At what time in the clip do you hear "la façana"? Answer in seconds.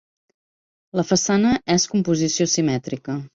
0.99-1.51